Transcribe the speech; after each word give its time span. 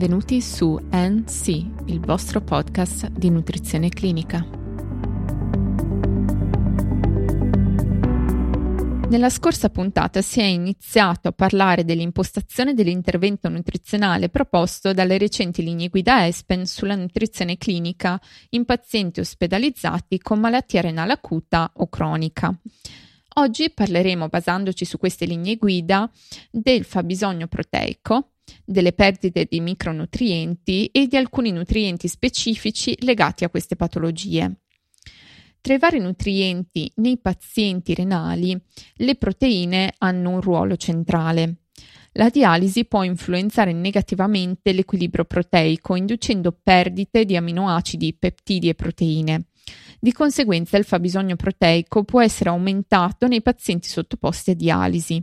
Benvenuti 0.00 0.40
su 0.40 0.80
NC, 0.90 1.48
il 1.88 2.00
vostro 2.00 2.40
podcast 2.40 3.08
di 3.10 3.28
nutrizione 3.28 3.90
clinica. 3.90 4.42
Nella 9.10 9.28
scorsa 9.28 9.68
puntata 9.68 10.22
si 10.22 10.40
è 10.40 10.44
iniziato 10.44 11.28
a 11.28 11.32
parlare 11.32 11.84
dell'impostazione 11.84 12.72
dell'intervento 12.72 13.50
nutrizionale 13.50 14.30
proposto 14.30 14.94
dalle 14.94 15.18
recenti 15.18 15.62
linee 15.62 15.88
guida 15.88 16.26
ESPEN 16.26 16.64
sulla 16.64 16.96
nutrizione 16.96 17.58
clinica 17.58 18.18
in 18.50 18.64
pazienti 18.64 19.20
ospedalizzati 19.20 20.18
con 20.18 20.40
malattia 20.40 20.80
renale 20.80 21.12
acuta 21.12 21.70
o 21.74 21.90
cronica. 21.90 22.58
Oggi 23.34 23.68
parleremo, 23.68 24.28
basandoci 24.28 24.86
su 24.86 24.96
queste 24.96 25.26
linee 25.26 25.56
guida, 25.56 26.10
del 26.50 26.84
fabbisogno 26.84 27.48
proteico, 27.48 28.30
delle 28.64 28.92
perdite 28.92 29.46
di 29.48 29.60
micronutrienti 29.60 30.86
e 30.86 31.06
di 31.06 31.16
alcuni 31.16 31.50
nutrienti 31.50 32.08
specifici 32.08 32.96
legati 33.00 33.44
a 33.44 33.50
queste 33.50 33.76
patologie. 33.76 34.60
Tra 35.60 35.74
i 35.74 35.78
vari 35.78 35.98
nutrienti 35.98 36.90
nei 36.96 37.18
pazienti 37.18 37.94
renali, 37.94 38.58
le 38.94 39.14
proteine 39.16 39.94
hanno 39.98 40.30
un 40.30 40.40
ruolo 40.40 40.76
centrale. 40.76 41.56
La 42.14 42.28
dialisi 42.28 42.86
può 42.86 43.02
influenzare 43.02 43.72
negativamente 43.72 44.72
l'equilibrio 44.72 45.24
proteico, 45.24 45.94
inducendo 45.94 46.58
perdite 46.60 47.24
di 47.24 47.36
aminoacidi, 47.36 48.14
peptidi 48.14 48.68
e 48.68 48.74
proteine. 48.74 49.46
Di 50.00 50.12
conseguenza 50.12 50.76
il 50.76 50.84
fabbisogno 50.84 51.36
proteico 51.36 52.04
può 52.04 52.22
essere 52.22 52.50
aumentato 52.50 53.26
nei 53.28 53.42
pazienti 53.42 53.88
sottoposti 53.88 54.50
a 54.52 54.54
dialisi. 54.54 55.22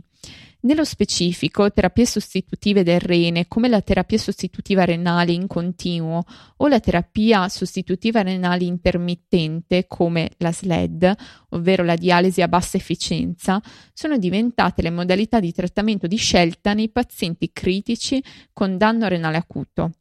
Nello 0.60 0.84
specifico, 0.84 1.70
terapie 1.70 2.04
sostitutive 2.04 2.82
del 2.82 2.98
rene, 2.98 3.46
come 3.46 3.68
la 3.68 3.80
terapia 3.80 4.18
sostitutiva 4.18 4.84
renale 4.84 5.30
in 5.30 5.46
continuo 5.46 6.24
o 6.56 6.66
la 6.66 6.80
terapia 6.80 7.48
sostitutiva 7.48 8.22
renale 8.22 8.64
intermittente, 8.64 9.86
come 9.86 10.32
la 10.38 10.50
SLED, 10.50 11.14
ovvero 11.50 11.84
la 11.84 11.94
dialisi 11.94 12.42
a 12.42 12.48
bassa 12.48 12.76
efficienza, 12.76 13.62
sono 13.92 14.18
diventate 14.18 14.82
le 14.82 14.90
modalità 14.90 15.38
di 15.38 15.52
trattamento 15.52 16.08
di 16.08 16.16
scelta 16.16 16.74
nei 16.74 16.88
pazienti 16.88 17.50
critici 17.52 18.20
con 18.52 18.76
danno 18.76 19.06
renale 19.06 19.36
acuto. 19.36 19.92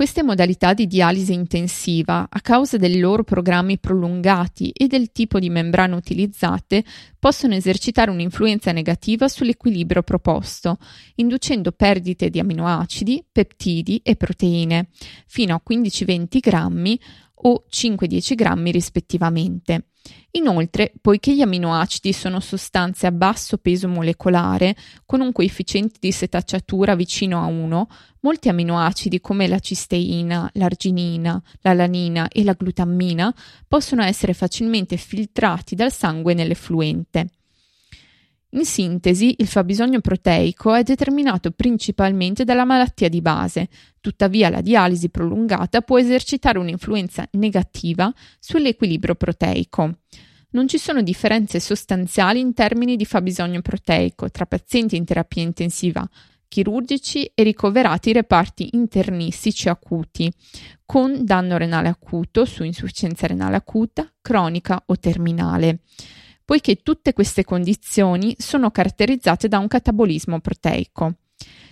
Queste 0.00 0.22
modalità 0.22 0.72
di 0.72 0.86
dialisi 0.86 1.34
intensiva, 1.34 2.26
a 2.30 2.40
causa 2.40 2.78
dei 2.78 2.98
loro 2.98 3.22
programmi 3.22 3.78
prolungati 3.78 4.70
e 4.70 4.86
del 4.86 5.12
tipo 5.12 5.38
di 5.38 5.50
membrane 5.50 5.94
utilizzate, 5.94 6.82
possono 7.18 7.54
esercitare 7.54 8.10
un'influenza 8.10 8.72
negativa 8.72 9.28
sull'equilibrio 9.28 10.02
proposto, 10.02 10.78
inducendo 11.16 11.72
perdite 11.72 12.30
di 12.30 12.38
aminoacidi, 12.38 13.26
peptidi 13.30 14.00
e 14.02 14.16
proteine, 14.16 14.88
fino 15.26 15.54
a 15.54 15.62
15-20 15.62 16.38
grammi 16.40 16.98
o 17.42 17.64
5-10 17.70 18.34
grammi 18.34 18.70
rispettivamente. 18.70 19.86
Inoltre, 20.32 20.92
poiché 21.00 21.34
gli 21.34 21.42
aminoacidi 21.42 22.12
sono 22.12 22.40
sostanze 22.40 23.06
a 23.06 23.12
basso 23.12 23.58
peso 23.58 23.88
molecolare, 23.88 24.76
con 25.04 25.20
un 25.20 25.32
coefficiente 25.32 25.96
di 26.00 26.12
setacciatura 26.12 26.94
vicino 26.94 27.42
a 27.42 27.46
1, 27.46 27.88
molti 28.20 28.48
aminoacidi 28.48 29.20
come 29.20 29.46
la 29.46 29.58
cisteina, 29.58 30.48
l'arginina, 30.54 31.40
l'alanina 31.60 32.28
e 32.28 32.44
la 32.44 32.54
glutammina 32.54 33.34
possono 33.66 34.02
essere 34.02 34.32
facilmente 34.32 34.96
filtrati 34.96 35.74
dal 35.74 35.92
sangue 35.92 36.34
nell'effluente. 36.34 37.28
In 38.52 38.64
sintesi, 38.64 39.36
il 39.38 39.46
fabbisogno 39.46 40.00
proteico 40.00 40.74
è 40.74 40.82
determinato 40.82 41.52
principalmente 41.52 42.42
dalla 42.42 42.64
malattia 42.64 43.08
di 43.08 43.20
base, 43.20 43.68
tuttavia 44.00 44.50
la 44.50 44.60
dialisi 44.60 45.08
prolungata 45.08 45.82
può 45.82 46.00
esercitare 46.00 46.58
un'influenza 46.58 47.28
negativa 47.32 48.12
sull'equilibrio 48.40 49.14
proteico. 49.14 49.98
Non 50.50 50.66
ci 50.66 50.78
sono 50.78 51.00
differenze 51.02 51.60
sostanziali 51.60 52.40
in 52.40 52.52
termini 52.52 52.96
di 52.96 53.04
fabbisogno 53.04 53.60
proteico 53.60 54.30
tra 54.30 54.46
pazienti 54.46 54.96
in 54.96 55.04
terapia 55.04 55.42
intensiva 55.42 56.08
chirurgici 56.48 57.30
e 57.32 57.44
ricoverati 57.44 58.12
reparti 58.12 58.70
internistici 58.72 59.68
acuti, 59.68 60.28
con 60.84 61.24
danno 61.24 61.56
renale 61.56 61.86
acuto 61.86 62.44
su 62.44 62.64
insufficienza 62.64 63.28
renale 63.28 63.54
acuta, 63.54 64.12
cronica 64.20 64.82
o 64.86 64.98
terminale 64.98 65.82
poiché 66.50 66.82
tutte 66.82 67.12
queste 67.12 67.44
condizioni 67.44 68.34
sono 68.36 68.72
caratterizzate 68.72 69.46
da 69.46 69.60
un 69.60 69.68
catabolismo 69.68 70.40
proteico. 70.40 71.14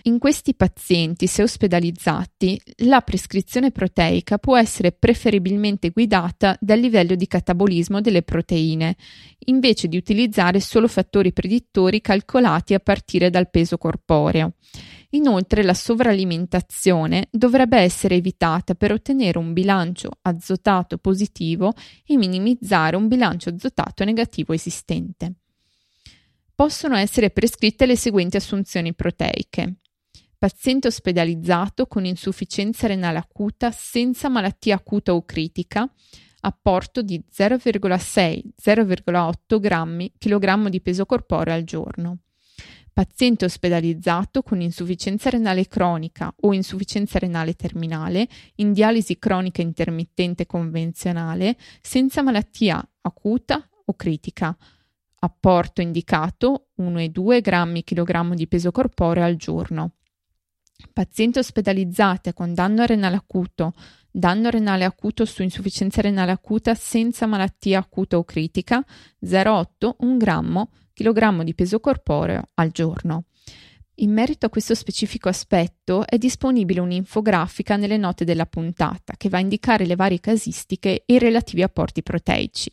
In 0.03 0.19
questi 0.19 0.55
pazienti, 0.55 1.27
se 1.27 1.43
ospedalizzati, 1.43 2.57
la 2.85 3.01
prescrizione 3.01 3.71
proteica 3.71 4.37
può 4.37 4.57
essere 4.57 4.93
preferibilmente 4.93 5.89
guidata 5.89 6.57
dal 6.61 6.79
livello 6.79 7.15
di 7.15 7.27
catabolismo 7.27 7.99
delle 7.99 8.21
proteine, 8.21 8.95
invece 9.47 9.89
di 9.89 9.97
utilizzare 9.97 10.61
solo 10.61 10.87
fattori 10.87 11.33
predittori 11.33 11.99
calcolati 11.99 12.73
a 12.73 12.79
partire 12.79 13.29
dal 13.29 13.49
peso 13.49 13.77
corporeo. 13.77 14.53
Inoltre 15.13 15.63
la 15.63 15.73
sovralimentazione 15.73 17.29
dovrebbe 17.31 17.79
essere 17.79 18.13
evitata 18.15 18.75
per 18.75 18.91
ottenere 18.91 19.39
un 19.39 19.53
bilancio 19.53 20.11
azotato 20.21 20.99
positivo 20.99 21.73
e 22.05 22.15
minimizzare 22.15 22.95
un 22.95 23.07
bilancio 23.07 23.49
azotato 23.49 24.03
negativo 24.03 24.53
esistente. 24.53 25.33
Possono 26.53 26.95
essere 26.95 27.31
prescritte 27.31 27.87
le 27.87 27.95
seguenti 27.95 28.37
assunzioni 28.37 28.93
proteiche. 28.93 29.77
Paziente 30.37 30.89
ospedalizzato 30.89 31.87
con 31.87 32.05
insufficienza 32.05 32.85
renale 32.85 33.17
acuta 33.17 33.71
senza 33.71 34.29
malattia 34.29 34.75
acuta 34.75 35.15
o 35.15 35.25
critica, 35.25 35.91
apporto 36.41 37.01
di 37.01 37.19
0,6-0,8 37.35 39.59
grammi 39.59 40.13
kg 40.19 40.67
di 40.67 40.81
peso 40.81 41.07
corporeo 41.07 41.55
al 41.55 41.63
giorno 41.63 42.19
paziente 42.91 43.45
ospedalizzato 43.45 44.41
con 44.41 44.61
insufficienza 44.61 45.29
renale 45.29 45.67
cronica 45.67 46.33
o 46.41 46.53
insufficienza 46.53 47.19
renale 47.19 47.53
terminale 47.53 48.27
in 48.55 48.73
dialisi 48.73 49.17
cronica 49.17 49.61
intermittente 49.61 50.45
convenzionale 50.45 51.57
senza 51.81 52.21
malattia 52.21 52.85
acuta 53.01 53.67
o 53.85 53.93
critica. 53.93 54.55
Apporto 55.21 55.81
indicato 55.81 56.67
1,2 56.79 57.41
grammi 57.41 57.83
kg 57.83 58.33
di 58.33 58.47
peso 58.47 58.71
corporeo 58.71 59.23
al 59.23 59.35
giorno. 59.35 59.95
Pazienti 60.93 61.39
ospedalizzate 61.39 62.33
con 62.33 62.53
danno 62.53 62.85
renale 62.85 63.17
acuto, 63.17 63.73
danno 64.09 64.49
renale 64.49 64.85
acuto 64.85 65.25
su 65.25 65.43
insufficienza 65.43 66.01
renale 66.01 66.31
acuta 66.31 66.73
senza 66.73 67.25
malattia 67.25 67.79
acuta 67.79 68.17
o 68.17 68.23
critica, 68.23 68.83
0,8 69.21 69.95
1 69.99 70.17
grammo 70.17 70.71
kg 71.03 71.43
di 71.43 71.53
peso 71.53 71.79
corporeo 71.79 72.43
al 72.55 72.71
giorno. 72.71 73.23
In 73.95 74.11
merito 74.11 74.45
a 74.45 74.49
questo 74.49 74.75
specifico 74.75 75.27
aspetto 75.27 76.07
è 76.07 76.17
disponibile 76.17 76.79
un'infografica 76.79 77.75
nelle 77.75 77.97
note 77.97 78.23
della 78.23 78.45
puntata 78.45 79.15
che 79.17 79.27
va 79.27 79.37
a 79.37 79.41
indicare 79.41 79.85
le 79.85 79.95
varie 79.95 80.19
casistiche 80.19 81.03
e 81.05 81.13
i 81.15 81.19
relativi 81.19 81.63
apporti 81.63 82.01
proteici. 82.01 82.71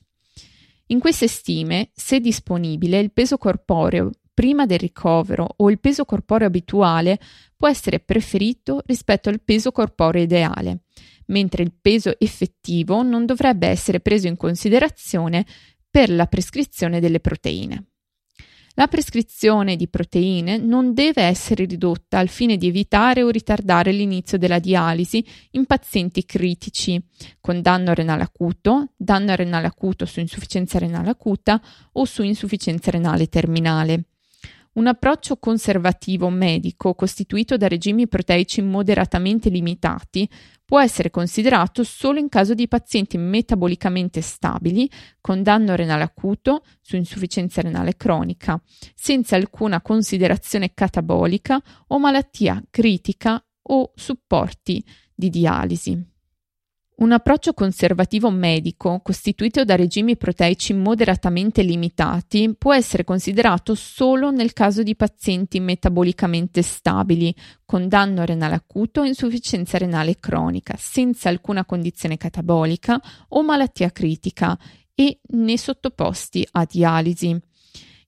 In 0.88 1.00
queste 1.00 1.26
stime, 1.26 1.90
se 1.92 2.20
disponibile, 2.20 3.00
il 3.00 3.10
peso 3.10 3.38
corporeo 3.38 4.10
prima 4.32 4.66
del 4.66 4.78
ricovero 4.78 5.48
o 5.56 5.70
il 5.70 5.80
peso 5.80 6.04
corporeo 6.04 6.46
abituale 6.46 7.18
può 7.56 7.66
essere 7.68 7.98
preferito 7.98 8.82
rispetto 8.86 9.28
al 9.28 9.40
peso 9.40 9.72
corporeo 9.72 10.22
ideale, 10.22 10.82
mentre 11.26 11.64
il 11.64 11.72
peso 11.72 12.14
effettivo 12.20 13.02
non 13.02 13.26
dovrebbe 13.26 13.66
essere 13.66 13.98
preso 13.98 14.28
in 14.28 14.36
considerazione 14.36 15.44
per 15.90 16.10
la 16.10 16.26
prescrizione 16.26 17.00
delle 17.00 17.18
proteine. 17.18 17.86
La 18.78 18.88
prescrizione 18.88 19.74
di 19.74 19.88
proteine 19.88 20.58
non 20.58 20.92
deve 20.92 21.22
essere 21.22 21.64
ridotta 21.64 22.18
al 22.18 22.28
fine 22.28 22.58
di 22.58 22.66
evitare 22.66 23.22
o 23.22 23.30
ritardare 23.30 23.90
l'inizio 23.90 24.36
della 24.36 24.58
dialisi 24.58 25.24
in 25.52 25.64
pazienti 25.64 26.26
critici 26.26 27.02
con 27.40 27.62
danno 27.62 27.94
renale 27.94 28.22
acuto, 28.22 28.92
danno 28.94 29.34
renale 29.34 29.66
acuto 29.66 30.04
su 30.04 30.20
insufficienza 30.20 30.78
renale 30.78 31.08
acuta 31.08 31.58
o 31.92 32.04
su 32.04 32.22
insufficienza 32.22 32.90
renale 32.90 33.28
terminale. 33.28 34.04
Un 34.76 34.88
approccio 34.88 35.38
conservativo 35.38 36.28
medico 36.28 36.94
costituito 36.94 37.56
da 37.56 37.66
regimi 37.66 38.08
proteici 38.08 38.60
moderatamente 38.60 39.48
limitati 39.48 40.28
può 40.66 40.78
essere 40.82 41.08
considerato 41.08 41.82
solo 41.82 42.18
in 42.18 42.28
caso 42.28 42.52
di 42.52 42.68
pazienti 42.68 43.16
metabolicamente 43.16 44.20
stabili 44.20 44.90
con 45.22 45.42
danno 45.42 45.74
renale 45.76 46.02
acuto 46.02 46.62
su 46.82 46.96
insufficienza 46.96 47.62
renale 47.62 47.96
cronica, 47.96 48.60
senza 48.94 49.36
alcuna 49.36 49.80
considerazione 49.80 50.74
catabolica 50.74 51.58
o 51.86 51.98
malattia 51.98 52.62
critica 52.68 53.42
o 53.68 53.92
supporti 53.94 54.84
di 55.14 55.30
dialisi. 55.30 56.15
Un 56.98 57.12
approccio 57.12 57.52
conservativo 57.52 58.30
medico, 58.30 59.00
costituito 59.02 59.66
da 59.66 59.76
regimi 59.76 60.16
proteici 60.16 60.72
moderatamente 60.72 61.60
limitati, 61.60 62.54
può 62.56 62.72
essere 62.72 63.04
considerato 63.04 63.74
solo 63.74 64.30
nel 64.30 64.54
caso 64.54 64.82
di 64.82 64.96
pazienti 64.96 65.60
metabolicamente 65.60 66.62
stabili, 66.62 67.34
con 67.66 67.86
danno 67.88 68.24
renale 68.24 68.54
acuto 68.54 69.02
o 69.02 69.04
insufficienza 69.04 69.76
renale 69.76 70.16
cronica, 70.18 70.74
senza 70.78 71.28
alcuna 71.28 71.66
condizione 71.66 72.16
catabolica 72.16 72.98
o 73.28 73.42
malattia 73.42 73.90
critica 73.90 74.58
e 74.94 75.20
né 75.32 75.58
sottoposti 75.58 76.48
a 76.52 76.64
dialisi. 76.64 77.38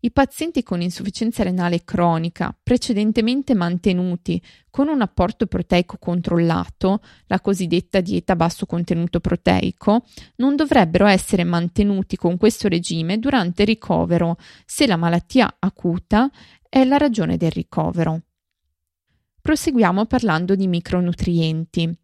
I 0.00 0.12
pazienti 0.12 0.62
con 0.62 0.80
insufficienza 0.80 1.42
renale 1.42 1.82
cronica 1.82 2.56
precedentemente 2.62 3.54
mantenuti 3.54 4.40
con 4.70 4.86
un 4.86 5.00
apporto 5.00 5.46
proteico 5.46 5.96
controllato, 5.98 7.00
la 7.26 7.40
cosiddetta 7.40 8.00
dieta 8.00 8.34
a 8.34 8.36
basso 8.36 8.64
contenuto 8.64 9.18
proteico, 9.18 10.04
non 10.36 10.54
dovrebbero 10.54 11.06
essere 11.06 11.42
mantenuti 11.42 12.16
con 12.16 12.36
questo 12.36 12.68
regime 12.68 13.18
durante 13.18 13.62
il 13.62 13.68
ricovero 13.68 14.36
se 14.64 14.86
la 14.86 14.96
malattia 14.96 15.56
acuta 15.58 16.30
è 16.68 16.84
la 16.84 16.96
ragione 16.96 17.36
del 17.36 17.50
ricovero. 17.50 18.20
Proseguiamo 19.40 20.04
parlando 20.06 20.54
di 20.54 20.68
micronutrienti. 20.68 21.98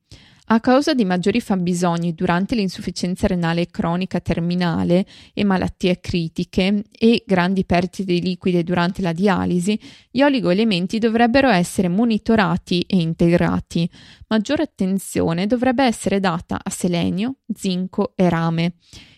A 0.46 0.60
causa 0.60 0.92
di 0.92 1.06
maggiori 1.06 1.40
fabbisogni 1.40 2.14
durante 2.14 2.54
l'insufficienza 2.54 3.26
renale 3.26 3.68
cronica 3.68 4.20
terminale 4.20 5.06
e 5.32 5.42
malattie 5.42 6.00
critiche 6.00 6.84
e 6.92 7.24
grandi 7.26 7.64
perdite 7.64 8.04
di 8.04 8.20
liquide 8.20 8.62
durante 8.62 9.00
la 9.00 9.14
dialisi, 9.14 9.80
gli 10.10 10.20
oligoelementi 10.20 10.98
dovrebbero 10.98 11.48
essere 11.48 11.88
monitorati 11.88 12.82
e 12.82 12.98
integrati. 12.98 13.88
Maggiore 14.28 14.64
attenzione 14.64 15.46
dovrebbe 15.46 15.84
essere 15.84 16.20
data 16.20 16.60
a 16.62 16.68
selenio, 16.68 17.36
zinco 17.52 18.12
e 18.14 18.28
rame. 18.28 18.74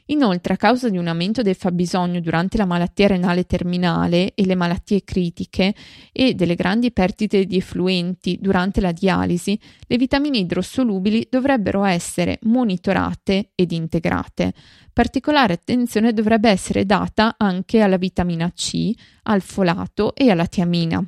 Inoltre, 0.07 0.55
a 0.55 0.57
causa 0.57 0.89
di 0.89 0.99
un 0.99 1.09
aumento 1.09 1.43
del 1.43 1.57
fabbisogno 1.57 2.21
durante 2.21 2.57
la 2.57 2.65
malattia 2.65 3.09
renale 3.09 3.45
terminale 3.45 4.35
e 4.35 4.47
le 4.47 4.55
malattie 4.55 5.03
critiche 5.03 5.75
e 6.13 6.35
delle 6.35 6.55
grandi 6.55 6.93
perdite 6.93 7.45
di 7.45 7.57
effluenti 7.57 8.39
durante 8.41 8.81
la 8.81 8.93
dialisi, 8.93 9.59
le 9.87 9.97
vitamine 9.97 10.39
idrosolubili 10.39 11.27
dovrebbero 11.29 11.85
essere 11.85 12.39
monitorate 12.43 13.51
ed 13.57 13.73
integrate. 13.73 14.53
Particolare 14.93 15.55
attenzione 15.55 16.13
dovrebbe 16.13 16.51
essere 16.51 16.87
data 16.87 17.35
anche 17.37 17.81
alla 17.81 17.99
vitamina 17.99 18.51
C, 18.53 18.93
al 19.25 19.43
folato 19.43 20.15
e 20.15 20.31
alla 20.31 20.47
tiamina. 20.47 21.05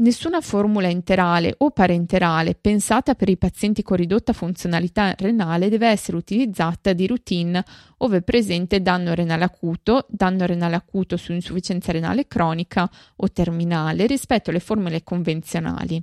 Nessuna 0.00 0.40
formula 0.40 0.88
enterale 0.88 1.52
o 1.58 1.72
parenterale 1.72 2.54
pensata 2.54 3.16
per 3.16 3.28
i 3.28 3.36
pazienti 3.36 3.82
con 3.82 3.96
ridotta 3.96 4.32
funzionalità 4.32 5.12
renale 5.18 5.68
deve 5.68 5.88
essere 5.88 6.16
utilizzata 6.16 6.92
di 6.92 7.04
routine 7.08 7.64
ove 7.96 8.22
presente 8.22 8.80
danno 8.80 9.12
renale 9.12 9.42
acuto, 9.42 10.06
danno 10.08 10.46
renale 10.46 10.76
acuto 10.76 11.16
su 11.16 11.32
insufficienza 11.32 11.90
renale 11.90 12.28
cronica 12.28 12.88
o 13.16 13.32
terminale 13.32 14.06
rispetto 14.06 14.50
alle 14.50 14.60
formule 14.60 15.02
convenzionali. 15.02 16.00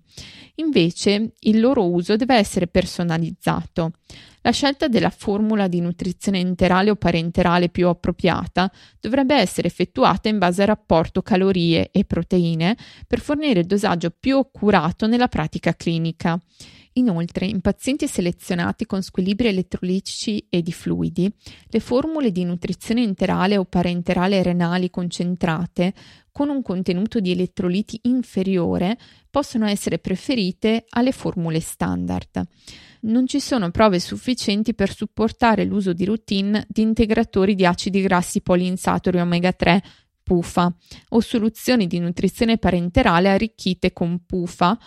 Invece 0.56 1.32
il 1.40 1.62
loro 1.62 1.90
uso 1.90 2.18
deve 2.18 2.36
essere 2.36 2.68
personalizzato. 2.68 3.94
La 4.46 4.52
scelta 4.52 4.88
della 4.88 5.10
formula 5.10 5.68
di 5.68 5.80
nutrizione 5.80 6.38
enterale 6.38 6.92
o 6.92 6.96
parenterale 6.96 7.70
più 7.70 7.88
appropriata 7.88 8.72
dovrebbe 9.00 9.34
essere 9.34 9.68
effettuata 9.68 10.30
in 10.30 10.38
base 10.38 10.62
al 10.62 10.68
rapporto 10.68 11.24
calorie 11.24 11.90
e 11.92 12.06
proteine 12.06 12.78
per 13.08 13.22
fornire 13.22 13.62
il 13.62 13.66
dosaggio 13.66 14.12
più 14.12 14.38
accurato 14.38 15.08
nella 15.08 15.30
pratica 15.30 15.74
clinica. 15.74 16.40
Inoltre, 16.98 17.46
in 17.46 17.60
pazienti 17.60 18.08
selezionati 18.08 18.86
con 18.86 19.02
squilibri 19.02 19.50
elettrolitici 19.50 20.46
e 20.50 20.62
di 20.62 20.72
fluidi, 20.72 21.30
le 21.68 21.80
formule 21.82 22.32
di 22.32 22.46
nutrizione 22.46 23.04
enterale 23.04 23.58
o 23.58 23.66
parenterale 23.66 24.42
renali 24.42 24.90
concentrate 24.90 25.94
con 26.32 26.48
un 26.48 26.62
contenuto 26.62 27.20
di 27.20 27.32
elettroliti 27.32 28.00
inferiore 28.04 28.98
possono 29.30 29.68
essere 29.68 30.00
preferite 30.00 30.86
alle 30.90 31.12
formule 31.12 31.60
standard. 31.60 32.48
Non 33.02 33.28
ci 33.28 33.42
sono 33.42 33.72
prove 33.72 34.00
sufficienti 34.00 34.74
per 34.74 34.94
supportare 34.94 35.66
l'uso 35.66 35.92
di 35.92 36.06
routine 36.06 36.66
di 36.70 36.82
integratori 36.82 37.56
di 37.56 37.66
acidi 37.66 38.02
grassi 38.02 38.40
poliinsaturi 38.40 39.20
omega 39.20 39.52
3 39.52 39.84
PUFA 40.24 40.74
o 41.10 41.20
soluzioni 41.20 41.88
di 41.88 42.00
nutrizione 42.00 42.58
parenterale 42.58 43.30
arricchite 43.30 43.92
con 43.92 44.22
PUFA 44.26 44.80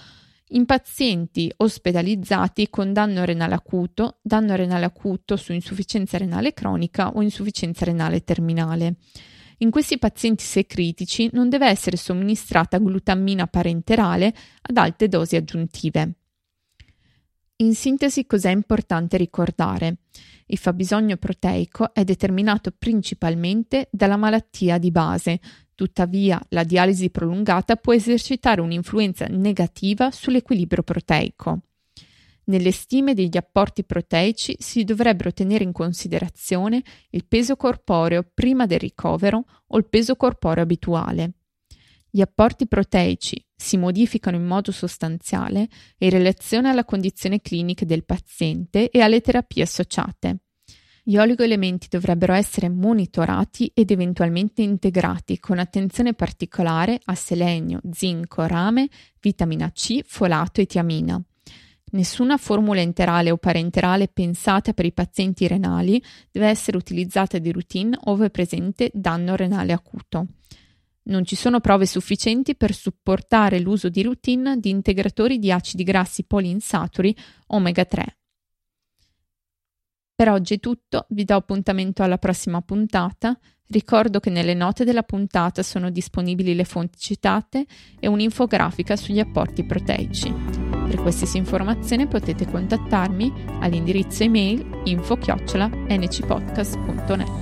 in 0.51 0.65
pazienti 0.65 1.53
ospedalizzati 1.57 2.71
con 2.71 2.93
danno 2.93 3.25
renale 3.25 3.55
acuto, 3.55 4.19
danno 4.23 4.55
renale 4.55 4.87
acuto 4.87 5.37
su 5.37 5.53
insufficienza 5.53 6.17
renale 6.17 6.55
cronica 6.55 7.11
o 7.11 7.23
insufficienza 7.23 7.85
renale 7.85 8.25
terminale. 8.25 8.97
In 9.59 9.71
questi 9.71 9.99
pazienti 9.99 10.45
se 10.45 10.67
critici 10.67 11.29
non 11.33 11.49
deve 11.49 11.67
essere 11.67 11.97
somministrata 11.97 12.79
glutammina 12.79 13.47
parenterale 13.47 14.33
ad 14.63 14.77
alte 14.77 15.09
dosi 15.09 15.37
aggiuntive. 15.37 16.13
In 17.57 17.75
sintesi, 17.75 18.25
cos'è 18.25 18.51
importante 18.51 19.17
ricordare? 19.17 19.97
Il 20.47 20.59
fabbisogno 20.59 21.17
proteico 21.17 21.93
è 21.93 22.05
determinato 22.05 22.71
principalmente 22.71 23.89
dalla 23.91 24.17
malattia 24.17 24.79
di 24.79 24.93
base, 24.93 25.41
tuttavia 25.79 26.45
la 26.49 26.65
dialisi 26.65 27.09
prolungata 27.09 27.77
può 27.77 27.95
esercitare 27.95 28.61
un'influenza 28.61 29.27
negativa 29.27 30.11
sull'equilibrio 30.11 30.83
proteico. 30.83 31.61
Nelle 32.47 32.73
stime 32.73 33.15
degli 33.15 33.37
apporti 33.37 33.85
proteici 33.85 34.57
si 34.59 34.83
dovrebbero 34.83 35.33
tenere 35.33 35.63
in 35.63 35.71
considerazione 35.71 36.83
il 37.11 37.27
peso 37.27 37.55
corporeo 37.55 38.29
prima 38.35 38.67
del 38.67 38.81
ricovero 38.81 39.45
o 39.69 39.79
il 39.79 39.87
peso 39.87 40.17
corporeo 40.17 40.65
abituale. 40.65 41.35
Gli 42.11 42.23
apporti 42.23 42.67
proteici 42.67 43.41
si 43.55 43.77
modificano 43.77 44.37
in 44.37 44.47
modo 44.47 44.73
sostanziale 44.73 45.69
in 45.99 46.11
relazione 46.11 46.71
alla 46.71 46.85
condizione 46.85 47.41
clinica 47.41 47.85
del 47.85 48.05
paziente 48.05 48.91
e 48.91 49.01
alle 49.01 49.21
terapie 49.21 49.63
associate. 49.63 50.39
Gli 51.09 51.17
oligoelementi 51.17 51.87
dovrebbero 51.89 52.35
essere 52.35 52.69
monitorati 52.69 53.71
ed 53.73 53.91
eventualmente 53.91 54.61
integrati 54.61 55.39
con 55.39 55.59
attenzione 55.59 56.13
particolare 56.13 57.01
a 57.03 57.15
selenio, 57.15 57.81
zinco, 57.91 58.47
rame, 58.47 58.91
vitamina 59.19 59.73
C, 59.73 60.01
folato 60.05 60.61
e 60.61 60.67
tiamina. 60.67 61.19
Nessuna 61.93 62.37
formula 62.37 62.83
enterale 62.83 63.31
o 63.31 63.39
parenterale 63.39 64.09
pensata 64.09 64.75
per 64.75 64.85
i 64.85 64.93
pazienti 64.93 65.49
renali 65.49 65.99
deve 66.31 66.49
essere 66.49 66.77
utilizzata 66.77 67.39
di 67.39 67.53
routine 67.53 67.99
ove 68.05 68.29
presente 68.29 68.91
danno 68.93 69.35
renale 69.35 69.73
acuto. 69.73 70.27
Non 71.05 71.25
ci 71.25 71.37
sono 71.37 71.61
prove 71.61 71.87
sufficienti 71.87 72.55
per 72.55 72.75
supportare 72.75 73.61
l'uso 73.61 73.89
di 73.89 74.03
routine 74.03 74.59
di 74.61 74.69
integratori 74.69 75.39
di 75.39 75.51
acidi 75.51 75.85
grassi 75.85 76.25
poliinsaturi 76.25 77.17
omega 77.47 77.87
3. 77.87 78.18
Per 80.19 80.29
oggi 80.29 80.55
è 80.55 80.59
tutto, 80.59 81.07
vi 81.11 81.23
do 81.23 81.37
appuntamento 81.37 82.03
alla 82.03 82.19
prossima 82.19 82.61
puntata. 82.61 83.39
Ricordo 83.69 84.19
che 84.19 84.31
nelle 84.31 84.53
note 84.53 84.83
della 84.83 85.05
puntata 85.05 85.63
sono 85.63 85.91
disponibili 85.91 86.57
le 86.57 86.65
fonti 86.65 86.99
citate 86.99 87.65
e 88.01 88.09
un'infografica 88.09 88.97
sugli 88.97 89.21
apporti 89.21 89.65
proteici. 89.65 90.33
Per 90.33 90.97
qualsiasi 90.97 91.37
informazione 91.37 92.09
potete 92.09 92.47
contattarmi 92.47 93.33
all'indirizzo 93.61 94.25
email 94.25 94.81
info-ncpodcast.net. 94.87 97.38